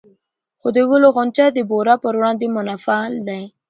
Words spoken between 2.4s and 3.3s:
منفعل